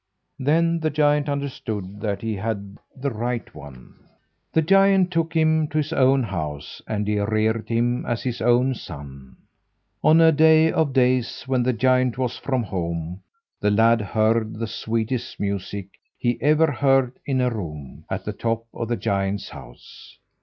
[0.39, 3.97] Then the giant understood that he had the right one.
[4.51, 8.73] The giant took him to his own house, and he reared him as his own
[8.73, 9.35] son.
[10.03, 13.21] On a day of days when the giant was from home,
[13.59, 18.65] the lad heard the sweetest music he ever heard in a room at the top
[18.73, 20.17] of the giant's house.